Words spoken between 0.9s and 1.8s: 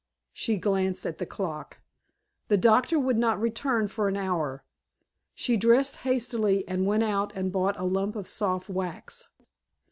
at the clock.